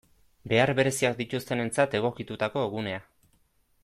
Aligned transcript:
Behar 0.51 0.71
bereziak 0.79 1.19
dituztenentzat 1.19 1.93
egokitutako 2.01 2.65
gunea. 2.73 3.07